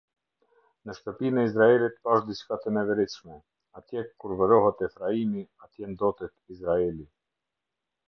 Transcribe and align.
Në 0.89 0.95
shtëpinë 0.99 1.39
e 1.41 1.43
Izraelit 1.49 1.99
pashë 2.07 2.25
diçka 2.31 2.59
të 2.65 2.73
neveritshme: 2.79 3.37
atje 3.83 4.05
kurvërohet 4.25 4.85
Efraimi, 4.91 5.49
atje 5.69 5.95
ndotet 5.95 6.39
Izraeli. 6.59 7.11